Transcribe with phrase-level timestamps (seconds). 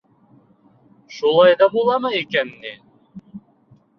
[1.17, 2.71] Шулай ҙа буламы икән ни?